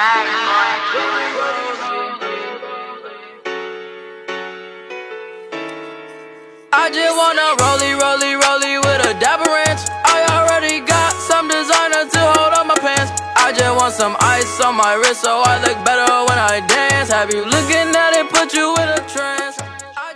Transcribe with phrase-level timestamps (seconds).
[6.88, 9.80] just wanna rollie, rollie, rollie with a dapper ranch.
[10.02, 13.12] I already got some designer to hold on my pants.
[13.36, 17.12] I just want some ice on my wrist so I look better when I dance.
[17.12, 19.58] Have you looking at it, put you in a trance?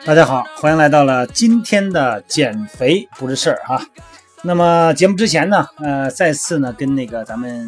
[0.06, 3.78] 大家好，欢迎来到了今天的减肥不是事儿哈。
[4.45, 7.67] 那么节目之前呢，呃，再次呢跟那个咱们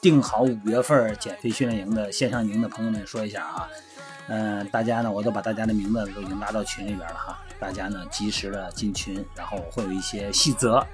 [0.00, 3.68] 定好五月份减肥训练营的线上营的朋友们说一下啊，
[4.26, 10.84] 嗯、大家呢我都把大家的名字都已经拉到群里边了哈，大家呢及时的进群，然后会有一些细则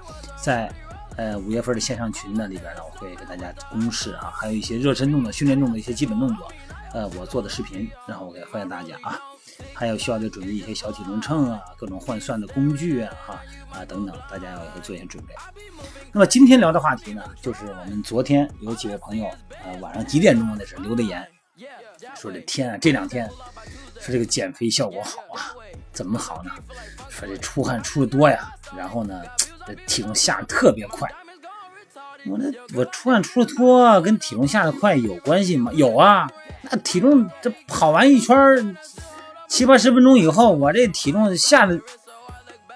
[0.43, 0.71] 在
[1.17, 6.53] 呃五月份的线上群呢里边呢，我会给大家公示啊，还有一些热身动作、训练中的一些基本动作，
[6.93, 9.19] 呃，我做的视频，然后我给欢迎大家啊。
[9.73, 13.41] 还有需要再准备一些小体重秤啊，各种换算的工具啊，哈
[13.73, 15.35] 啊等等，大家要做一些准备。
[16.13, 19.29] 那么今天聊的话题呢，就是我们昨天有几位朋友，
[19.65, 21.27] 呃，晚上几点钟那是留的言，
[22.17, 23.29] 说这天啊，这两天
[24.01, 25.55] 说这个减肥效果好啊，
[25.93, 26.51] 怎么好呢？
[27.09, 29.23] 说这出汗出的多呀，然后呢，
[29.67, 31.09] 这体重下的特别快。
[32.27, 35.71] 我那我出汗出的多跟体重下的快有关系吗？
[35.75, 36.27] 有啊，
[36.63, 38.35] 那体重这跑完一圈
[39.55, 41.79] 七八十分钟以后，我这体重下了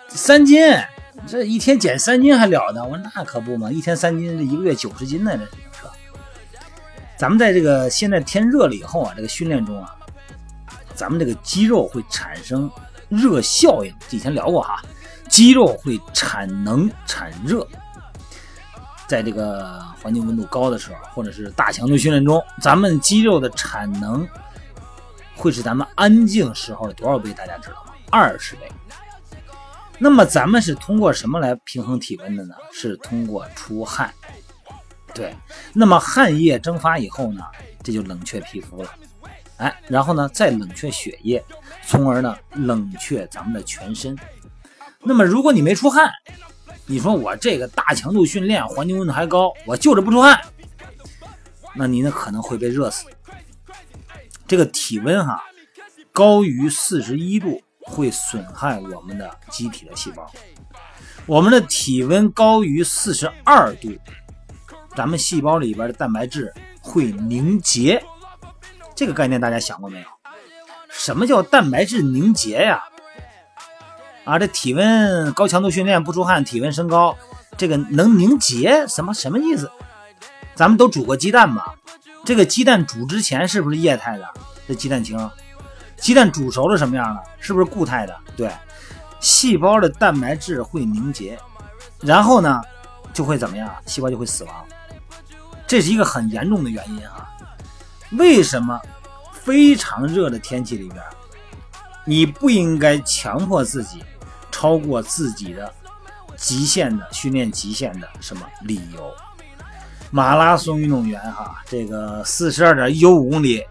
[0.07, 0.61] 三斤，
[1.27, 2.81] 这一天减三斤还了得？
[2.85, 5.45] 我说那可不嘛，一天三斤，这一个月九十斤呢，这
[5.77, 5.91] 是吧？
[7.17, 9.93] 咱们在这个现在天热了以后啊，这个训练中啊，
[10.95, 12.71] 咱们这个肌肉会产生
[13.09, 14.81] 热效应，以前聊过哈，
[15.29, 17.67] 肌肉会产能产热。
[19.09, 24.25] 在这个环境温度高的时候，或者是大强度训练中，咱们肌肉的产能
[25.39, 27.33] 会是咱们安静时候的多少倍？
[27.33, 27.95] 大家知道吗？
[28.11, 28.63] 二十倍。
[29.99, 32.55] 那么咱们是通过什么来平衡体温的呢？
[32.73, 34.13] 是通过出汗。
[35.15, 35.35] 对，
[35.73, 37.43] 那么汗液蒸发以后呢，
[37.83, 38.91] 这就冷却皮肤了，
[39.57, 41.43] 哎，然后呢再冷却血液，
[41.85, 44.17] 从而呢冷却咱们的全身。
[45.01, 46.11] 那么如果你没出汗，
[46.87, 50.41] 你说我这个大强度训练，环境温度还高，我就着不出汗，
[51.75, 53.07] 那你呢可能会被热死。
[54.49, 55.45] 这个体温哈
[56.11, 60.29] 高于四十一度会损害我们的机体的细胞，
[61.27, 63.97] 我们的体温高于四十二度，
[64.97, 68.03] 咱们细胞里边的蛋白质会凝结。
[68.95, 70.07] 这个概念大家想过没有？
[70.91, 72.83] 什么叫蛋白质凝结呀？
[74.25, 77.17] 啊，这体温高强度训练不出汗，体温升高，
[77.57, 79.71] 这个能凝结什么什么意思？
[80.55, 81.75] 咱们都煮过鸡蛋吧？
[82.29, 84.35] 这个鸡蛋煮之前是不是液态的？
[84.67, 85.19] 这鸡蛋清，
[85.97, 87.23] 鸡蛋煮熟了什么样了？
[87.41, 88.15] 是不是固态的？
[88.37, 88.53] 对，
[89.19, 91.39] 细胞的蛋白质会凝结，
[92.01, 92.61] 然后呢
[93.15, 93.75] 就会怎么样？
[93.87, 94.55] 细胞就会死亡，
[95.67, 97.31] 这是一个很严重的原因啊！
[98.11, 98.79] 为什么
[99.33, 101.03] 非常热的天气里边，
[102.05, 104.05] 你不应该强迫自己？
[104.53, 105.73] 超过自己的
[106.37, 109.15] 极限的训练极限的什么理由？
[110.11, 113.63] 马拉松运动员哈，这个四十二点一五公里，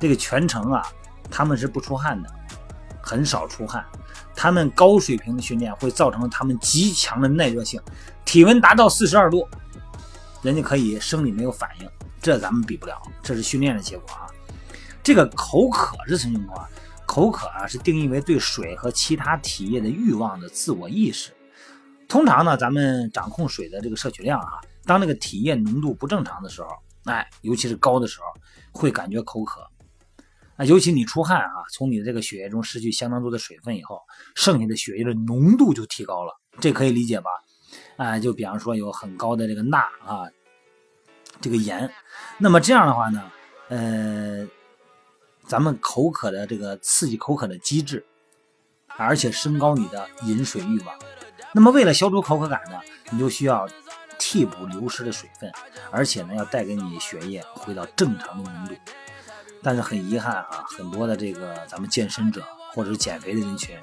[0.00, 0.86] 这个全程啊，
[1.30, 2.28] 他们是不出汗的，
[3.00, 3.84] 很少出汗。
[4.34, 7.80] 他们高水平的训练会造成他们极强的耐热性，
[8.24, 9.46] 体温达到四十二度，
[10.42, 11.88] 人家可以生理没有反应，
[12.20, 14.26] 这咱们比不了，这是训练的结果啊。
[15.04, 16.66] 这个口渴是什么情况？
[17.06, 21.30] 口渴啊，是定义为对水和其他体液的欲望的自我意识。
[22.08, 26.68] 通常呢，咱们掌控水的这个摄取量啊，当那个体液浓度不正常的时候，
[27.04, 28.26] 哎，尤其是高的时候，
[28.72, 29.60] 会感觉口渴。
[30.56, 34.00] 啊，尤其你出汗啊，从你的这个血液中失去相当多的水分以后，
[34.34, 37.30] 剩下的血液的浓度就提高了，这可以理解吧？
[37.96, 40.28] 啊，就比方说有很高的这个钠啊，
[41.40, 41.90] 这个盐，
[42.38, 43.30] 那么这样的话呢，
[43.68, 44.48] 呃。
[45.46, 48.02] 咱们口渴的这个刺激口渴的机制，
[48.96, 50.98] 而且升高你的饮水欲望。
[51.52, 52.80] 那么为了消除口渴感呢，
[53.10, 53.68] 你就需要
[54.18, 55.52] 替补流失的水分，
[55.90, 58.74] 而且呢要带给你血液回到正常的浓度。
[59.62, 62.42] 但是很遗憾啊，很多的这个咱们健身者
[62.72, 63.76] 或者是减肥的人群，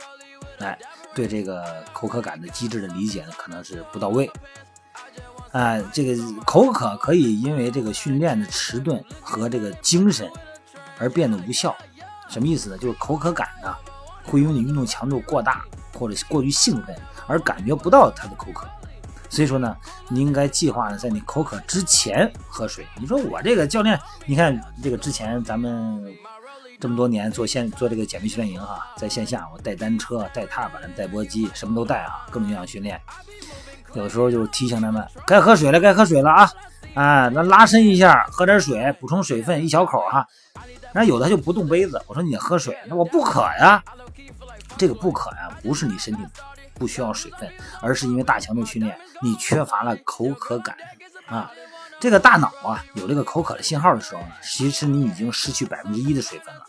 [0.60, 0.78] 哎，
[1.14, 4.30] 对这个口渴感的机制的理解呢可能是不到位。
[5.52, 6.16] 哎，这个
[6.46, 10.32] 口渴可以因为这个训练的迟钝和这个精神。
[11.00, 11.76] 而变得无效，
[12.30, 12.78] 什么意思呢？
[12.78, 13.76] 就是口渴感呢，
[14.24, 15.66] 会因为你运动强度过大
[15.98, 16.96] 或者过于兴奋
[17.26, 18.70] 而感觉不到它的口渴。
[19.32, 19.76] 所以说呢，
[20.10, 22.86] 你应该计划呢，在你口渴之前喝水。
[23.00, 26.04] 你说我这个教练，你看这个之前咱们
[26.82, 33.00] 这么多年做线做这个减肥训练营哈，在线下我带单车、带踏板、带搏击，什么都带啊，各种营养训练。
[33.94, 36.52] 有的时候就提醒他们该喝水了，该喝水了啊！
[36.94, 40.28] 啊，那拉伸一下，喝点水，补充水分，一小口哈。
[40.92, 43.82] 然后有的就不动杯子，我说你喝水，那我不渴呀。
[44.78, 46.22] 这个不渴呀，不是你身体
[46.74, 47.50] 不需要水分，
[47.82, 50.76] 而是因为大强度训练，你缺乏了口渴感
[51.28, 51.52] 啊。
[52.00, 56.62] 这个大脑啊，有这个口渴的信号的时候呢，其实你已经失去百分之一的水分了。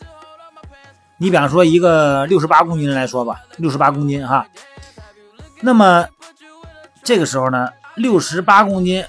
[1.17, 4.45] 你比方说一个六十八公斤人来说吧，六十八公斤哈，
[5.59, 6.07] 那么
[7.03, 9.03] 这个时候呢，六十八公斤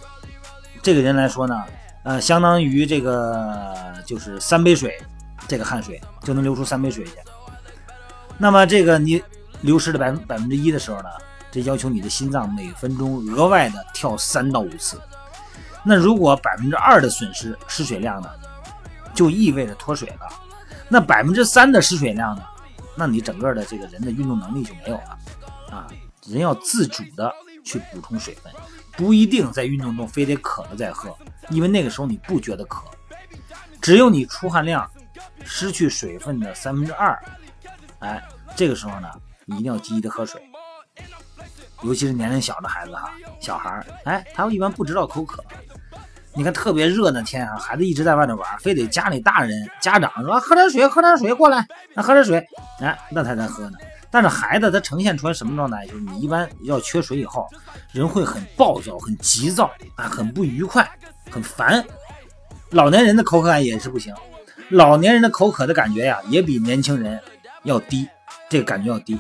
[0.82, 1.62] 这个人来说呢，
[2.04, 3.74] 呃，相当于这个
[4.06, 4.98] 就是三杯水，
[5.46, 7.12] 这个汗水就能流出三杯水去。
[8.38, 9.22] 那么这个你
[9.60, 11.08] 流失了百分百分之一的时候呢，
[11.54, 15.00] 这要求你的心脏每分钟额外的跳三到五次。
[15.84, 18.28] 那如果百分之二的损失失水量呢，
[19.14, 20.28] 就意味着脱水了。
[20.88, 22.42] 那百分之三的失水量呢，
[22.96, 25.18] 那你整个的这个人的运动能力就没有了
[25.70, 25.86] 啊。
[26.26, 28.52] 人要自主的去补充水分，
[28.96, 31.16] 不一定在运动中非得渴了再喝，
[31.50, 32.82] 因为那个时候你不觉得渴。
[33.80, 34.90] 只有你出汗量
[35.44, 37.16] 失去水分的三分之二。
[38.00, 38.20] 哎，
[38.56, 39.08] 这个时候呢，
[39.44, 40.42] 你一定要积极的喝水，
[41.84, 43.10] 尤其是年龄小的孩子哈，
[43.40, 45.44] 小孩儿，哎，他们一般不知道口渴。
[46.36, 51.64] 你看特别热的天啊，孩子一直在外头玩，非得家里大人家长说喝点水，喝点水过来，
[51.94, 52.44] 那喝点水，
[52.80, 53.78] 哎，那他才喝呢。
[54.10, 55.86] 但是孩子他呈现出来什么状态？
[55.86, 57.46] 就是你一般要缺水以后，
[57.92, 60.90] 人会很暴躁、很急躁啊，很不愉快、
[61.30, 61.84] 很烦。
[62.70, 64.12] 老年人的口渴感也是不行，
[64.70, 67.20] 老年人的口渴的感觉呀，也比年轻人。
[67.62, 68.06] 要低，
[68.50, 69.18] 这个感觉要低。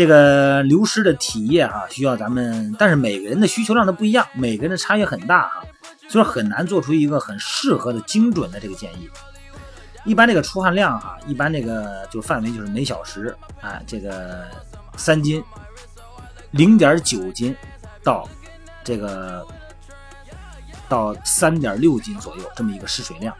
[0.00, 5.62] 这个流失的体液啊，需要咱们，但是每个人的需求量都不一样，每个人的差异很大哈，
[6.08, 9.10] 所以很难做出一个很适合的精准的这个建议。
[10.06, 14.46] 一般这个出汗量哈，一般这个就范围就是每小时啊，这个
[14.96, 15.44] 三斤，
[16.52, 17.54] 零点九斤
[18.02, 18.26] 到
[18.82, 19.46] 这个
[20.88, 23.36] 到三点六斤左右这么一个失水量。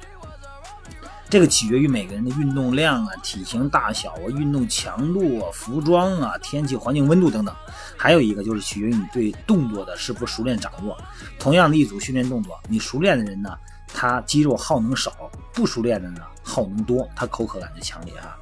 [1.30, 7.54] 这个取决于每个人的运动量啊、体型大小啊、运动强度啊、服装啊、天气环境温度等等。
[7.96, 10.98] 还有一个就是取决于你对动作的是否熟练掌握。
[11.38, 13.56] 同样的一组训练动作，你熟练的人呢，
[13.94, 15.12] 他肌肉耗能少；
[15.54, 18.36] 不熟练的呢，耗能多，他口渴感就强烈啊。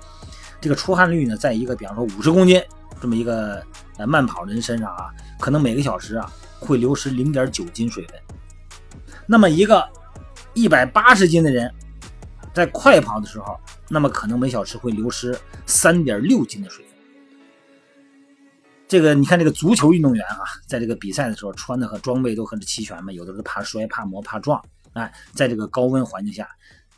[0.58, 2.62] 这个出汗率呢，在一个比方说五十公斤
[3.02, 3.62] 这么一个
[3.99, 8.19] 呃慢跑人身上啊，可能每个小时啊会流失零点九斤水分。
[9.26, 9.87] 那么一个
[10.55, 11.70] 一百八十斤的人。
[12.54, 13.58] 在快跑的时候，
[13.88, 16.94] 那么可能每小时会流失三点六斤的水分。
[18.88, 24.64] 这个你看，这个足球运动员啊，在这个比赛的时候穿的和装备都很齐全嘛，有的是怕摔、怕磨、怕撞。
[24.94, 26.48] 哎，在这个高温环境下，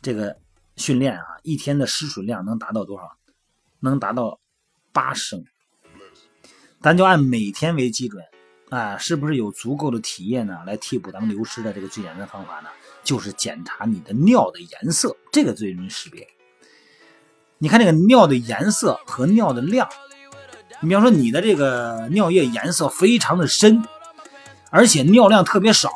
[0.01, 0.35] 这个
[0.77, 3.11] 训练啊，一天的失水量能达到多少？
[3.81, 4.39] 能达到
[4.93, 5.43] 八升。
[6.79, 8.23] 咱就按每天为基准，
[8.69, 10.59] 啊，是不是有足够的体液呢？
[10.65, 12.69] 来替补咱们流失的这个最简单方法呢？
[13.03, 16.27] 就是检查你的尿的颜色，这个最容易识别。
[17.57, 19.87] 你看这个尿的颜色和尿的量，
[20.81, 23.83] 你比方说你的这个尿液颜色非常的深，
[24.69, 25.91] 而且尿量特别少，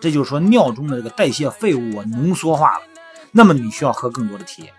[0.00, 2.84] 这就是说尿中的这个代谢废物啊浓缩化了，
[3.30, 4.72] 那么你需要喝更多的体液，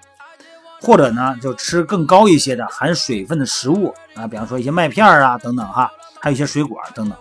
[0.81, 7.18] 或者呢就吃更高一些的含水分的食物啊，比方说一些麦片啊等等哈，还有一些水果等等。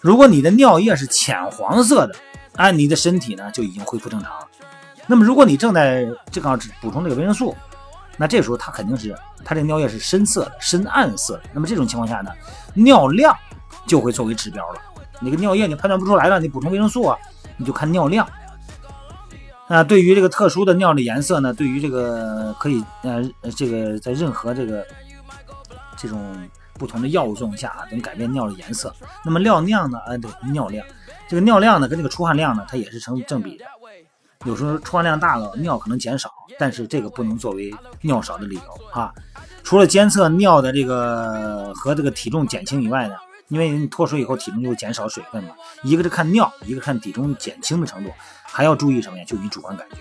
[0.00, 2.14] 如果你的尿液是浅黄色的。
[2.56, 4.48] 按你的身体呢就已经恢复正常了。
[5.06, 7.56] 那么如果你正在正好补充这个维生素，
[8.16, 11.42] 那这时候它肯定是它这尿液是深色的、深暗色的。
[11.52, 12.30] 那么这种情况下呢，
[12.74, 13.36] 尿量
[13.86, 14.80] 就会作为指标了。
[15.20, 17.18] 那个尿液你判断不出来了，你补充维生素啊，
[17.56, 18.28] 你就看尿量。
[19.68, 23.22] 啊，对于这个特殊的尿的颜色呢，对于这个可以呃
[23.56, 24.86] 这个在任何这个
[25.96, 26.20] 这种
[26.82, 28.92] 不同的药物作用下啊，能改变尿的颜色。
[29.24, 30.00] 那么尿量呢？
[30.04, 30.84] 呃，对，尿量。
[31.28, 33.64] 这个尿量呢，跟这个出汗量呢，它也是成正比的。
[34.44, 39.14] 有时候出汗量大了，尿可能减少，但是这个不能作为尿少的理由啊。
[39.62, 43.14] 除了监测尿的这个和这个体重减轻以外呢，
[43.46, 48.10] 因为你脱水以后体重就会减少水分嘛，一个是看尿，一个看体重减轻的程度，
[48.42, 49.24] 还要注意什么呀？
[49.24, 49.98] 就你主观感觉。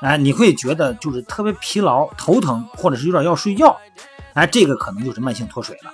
[0.00, 3.76] 哎，你会觉得就是特别疲劳、头疼，或者是有点要睡觉，
[4.34, 5.90] 哎，这个可能就是慢性脱水了。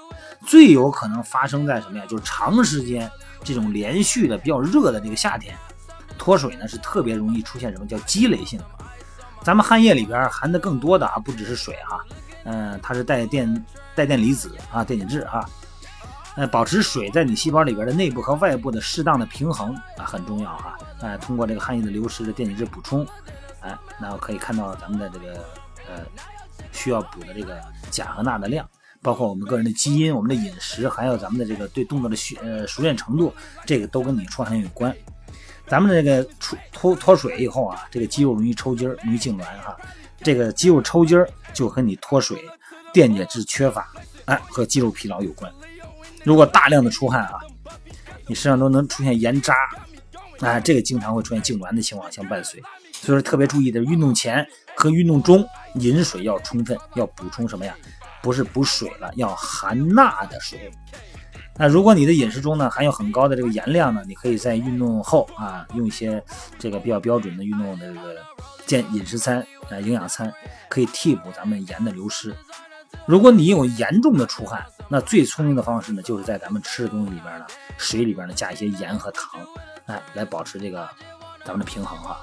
[0.47, 2.05] 最有可能发生在什么呀？
[2.09, 3.11] 就是长时间。
[3.45, 5.57] 这种连续的比较热的这个夏天，
[6.19, 8.61] 脱水呢是特别容易出现什么叫积累性。
[9.41, 12.01] 咱们汗液里边含的更多的啊，不只是水哈，
[12.43, 15.49] 嗯，它是带电带电离子啊，电解质哈，
[16.35, 23.07] 呃，保持水在你细胞里边的内部和外部的适当的平衡啊很重要哈，哎，通过这个汗液的流失的电解质补充，
[23.67, 25.35] 哎，那可以看到咱们的这个
[25.89, 26.05] 呃
[26.73, 28.69] 需要补的这个钾和钠的量。
[29.03, 33.33] 包括我们个人的基因、我们的饮食，还有咱们的这个对动作的学呃熟练程度，
[33.65, 34.93] 这个都跟你出汗有关。
[35.69, 39.77] 咱们这个出脱脱水以后啊，这个肌肉容易抽筋儿，容易痉挛哈。
[40.23, 42.43] 这个肌肉抽筋儿就和你脱水、
[42.93, 43.93] 电解质缺乏，
[44.25, 45.53] 哎，和肌肉疲劳有关。
[46.25, 47.39] 如果大量的出汗啊，
[48.27, 49.55] 你身上都能出现盐渣，
[50.41, 52.61] 哎，这个经常会出现痉挛的情况相伴随。
[53.07, 54.45] 所以说特别注意的，运动前
[54.75, 57.73] 和运动中饮水要充分，要补充什么呀？
[58.21, 60.73] 不是补水了，要含钠的水。
[61.57, 66.21] 那如果你的饮食中呢含有很高的这个盐量呢，你可以在运动后啊用一些
[66.59, 68.17] 这个比较标准的运动的这个
[68.67, 69.39] 健饮食餐
[69.71, 70.35] 啊营养餐，
[70.69, 72.35] 可以替补咱们盐的流失。
[73.07, 77.47] 如果你有严重的出汗，那最聪明的方式呢，就是在咱们吃的东西里边呢，
[77.79, 79.41] 水里边呢加一些盐和糖，
[79.85, 80.89] 哎，来保持这个
[81.45, 82.21] 咱们的平衡哈。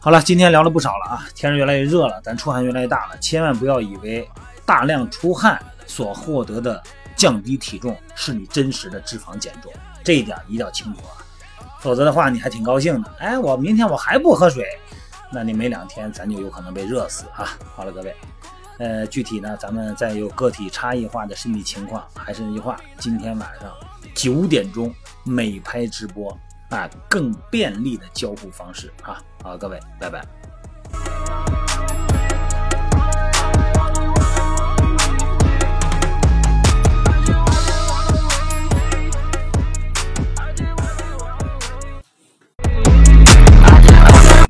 [0.00, 4.28] 好了，今天聊了不少了啊，天越来越热了，咱出汗越来越大了，千万不要以为
[4.64, 6.82] 大量出汗所获得的。
[7.16, 9.72] 降低体重是你真实的脂肪减重，
[10.04, 11.18] 这一点一定要清楚啊，
[11.80, 13.12] 否则的话你还挺高兴的。
[13.18, 14.64] 哎，我明天我还不喝水，
[15.32, 17.58] 那你没两天咱就有可能被热死啊。
[17.74, 18.14] 好了，各位，
[18.78, 23.68] 呃，具体呢，咱们再有个体差异化的身体情况，还是那句话，今天晚上
[24.14, 26.38] 九点钟美拍直播
[26.70, 29.22] 啊，更便利的交互方式啊。
[29.42, 30.37] 好，各位，拜拜。